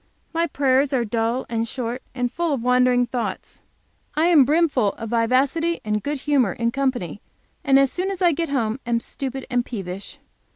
My 0.33 0.47
prayers 0.47 0.93
are 0.93 1.05
dull 1.05 1.45
and 1.47 1.67
short, 1.67 2.01
and 2.15 2.31
full 2.33 2.53
of 2.55 2.63
wandering 2.63 3.05
thoughts. 3.05 3.61
I 4.15 4.25
am 4.29 4.45
brimful 4.45 4.93
of 4.93 5.11
vivacity 5.11 5.79
and 5.85 6.01
good 6.01 6.21
humor 6.21 6.53
in 6.53 6.71
company, 6.71 7.21
and 7.63 7.77
as 7.77 7.91
soon 7.91 8.09
as 8.09 8.19
I 8.19 8.31
get 8.31 8.49
home 8.49 8.79
am 8.83 8.99
stupid 8.99 9.45
and 9.51 9.63
peevish. 9.63 10.17